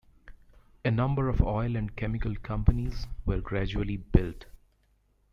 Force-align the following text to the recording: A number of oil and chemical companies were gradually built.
A 0.83 0.89
number 0.89 1.29
of 1.29 1.43
oil 1.43 1.75
and 1.75 1.95
chemical 1.95 2.35
companies 2.35 3.05
were 3.27 3.39
gradually 3.39 3.97
built. 3.97 4.47